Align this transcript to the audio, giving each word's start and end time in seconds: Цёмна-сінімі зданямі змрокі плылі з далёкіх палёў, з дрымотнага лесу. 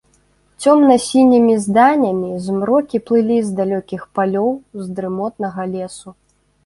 Цёмна-сінімі 0.63 1.57
зданямі 1.65 2.31
змрокі 2.45 3.03
плылі 3.09 3.37
з 3.51 3.53
далёкіх 3.63 4.01
палёў, 4.17 4.51
з 4.87 4.93
дрымотнага 4.97 5.61
лесу. 5.77 6.09